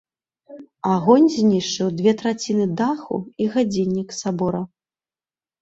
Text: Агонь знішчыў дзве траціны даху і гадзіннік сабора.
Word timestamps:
Агонь 0.93 1.27
знішчыў 1.33 1.91
дзве 1.99 2.11
траціны 2.21 2.65
даху 2.81 3.17
і 3.45 3.51
гадзіннік 3.57 4.09
сабора. 4.23 4.61